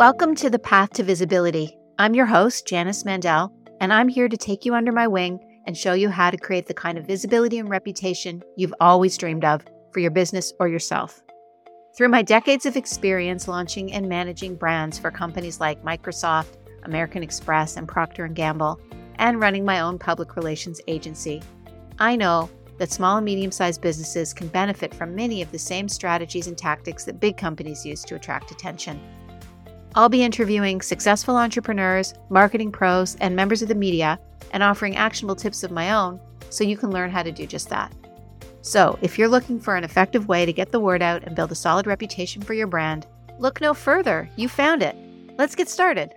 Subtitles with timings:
[0.00, 1.76] Welcome to the Path to Visibility.
[1.98, 3.52] I'm your host, Janice Mandel,
[3.82, 6.66] and I'm here to take you under my wing and show you how to create
[6.66, 11.20] the kind of visibility and reputation you've always dreamed of for your business or yourself.
[11.94, 17.76] Through my decades of experience launching and managing brands for companies like Microsoft, American Express,
[17.76, 18.80] and Procter & Gamble,
[19.16, 21.42] and running my own public relations agency,
[21.98, 22.48] I know
[22.78, 27.04] that small and medium-sized businesses can benefit from many of the same strategies and tactics
[27.04, 28.98] that big companies use to attract attention.
[29.94, 34.20] I'll be interviewing successful entrepreneurs, marketing pros, and members of the media
[34.52, 37.68] and offering actionable tips of my own so you can learn how to do just
[37.70, 37.92] that.
[38.62, 41.50] So, if you're looking for an effective way to get the word out and build
[41.50, 43.06] a solid reputation for your brand,
[43.38, 44.28] look no further.
[44.36, 44.96] You found it.
[45.38, 46.14] Let's get started.